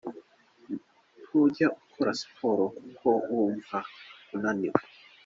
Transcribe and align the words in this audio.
Ntujya 1.23 1.67
ukora 1.85 2.11
siporo 2.19 2.65
kuko 2.77 3.09
wumva 3.33 3.77
unaniwe. 4.35 4.79